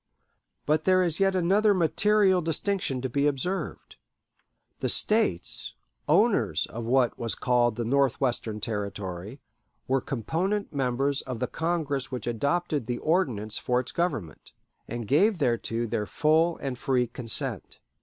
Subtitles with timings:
[0.65, 3.97] But there is yet another material distinction to be observed.
[4.79, 5.75] The States,
[6.09, 9.41] owners of what was called the Northwestern Territory,
[9.87, 14.53] were component members of the Congress which adopted the Ordinance for its government,
[14.87, 17.79] and gave thereto their full and free consent.